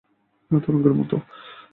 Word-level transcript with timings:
না, 0.51 0.59
তরঙ্গের 0.59 0.93
মতো। 0.93 1.15